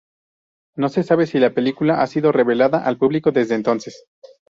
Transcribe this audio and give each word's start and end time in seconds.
No 0.77 0.89
se 0.89 1.03
sabe 1.03 1.27
si 1.27 1.37
la 1.37 1.53
película 1.53 2.01
ha 2.01 2.07
sido 2.07 2.31
revelada 2.31 2.79
al 2.83 2.97
público 2.97 3.31
desde 3.31 3.53
entonces. 3.53 4.03